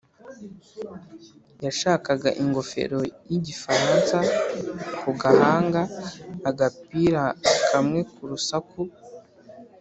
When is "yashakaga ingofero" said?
1.65-2.99